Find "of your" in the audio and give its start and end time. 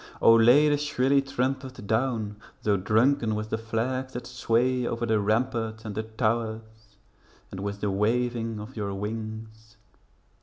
8.59-8.95